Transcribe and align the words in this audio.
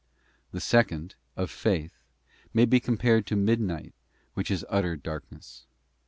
The 0.51 0.59
second, 0.59 1.13
of 1.37 1.51
faith, 1.51 1.99
may 2.55 2.65
be 2.65 2.79
compared 2.79 3.27
to 3.27 3.35
mid 3.35 3.59
night, 3.61 3.93
which 4.33 4.49
is 4.49 4.65
utter 4.67 4.95
darkness. 4.95 5.67